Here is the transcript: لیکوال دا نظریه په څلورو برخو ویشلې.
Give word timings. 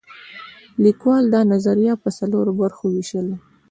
لیکوال 0.83 1.23
دا 1.33 1.41
نظریه 1.53 1.93
په 2.03 2.09
څلورو 2.17 2.51
برخو 2.61 2.85
ویشلې. 2.93 3.35